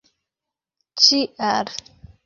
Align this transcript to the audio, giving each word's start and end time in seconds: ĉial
ĉial 1.03 1.77